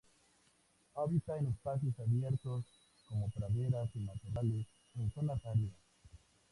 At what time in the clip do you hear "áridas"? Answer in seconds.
5.45-5.77